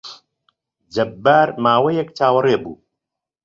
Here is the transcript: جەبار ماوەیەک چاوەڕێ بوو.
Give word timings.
جەبار 0.93 1.47
ماوەیەک 1.63 2.09
چاوەڕێ 2.17 2.57
بوو. 2.63 2.75